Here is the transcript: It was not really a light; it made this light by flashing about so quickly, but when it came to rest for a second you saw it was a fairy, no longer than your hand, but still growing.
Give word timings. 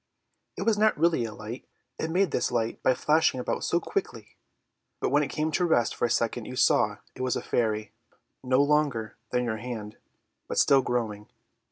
It 0.57 0.63
was 0.63 0.79
not 0.79 0.97
really 0.97 1.25
a 1.25 1.31
light; 1.35 1.67
it 1.99 2.09
made 2.09 2.31
this 2.31 2.51
light 2.51 2.81
by 2.81 2.95
flashing 2.95 3.39
about 3.39 3.63
so 3.63 3.79
quickly, 3.79 4.35
but 4.99 5.11
when 5.11 5.21
it 5.21 5.27
came 5.27 5.51
to 5.51 5.63
rest 5.63 5.93
for 5.93 6.05
a 6.05 6.09
second 6.09 6.45
you 6.45 6.55
saw 6.55 6.97
it 7.13 7.21
was 7.21 7.35
a 7.35 7.41
fairy, 7.43 7.93
no 8.43 8.63
longer 8.63 9.17
than 9.29 9.45
your 9.45 9.57
hand, 9.57 9.97
but 10.47 10.57
still 10.57 10.81
growing. 10.81 11.27